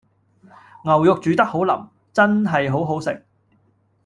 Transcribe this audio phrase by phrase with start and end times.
[0.83, 3.23] 牛肉煮得好腍，真係好好食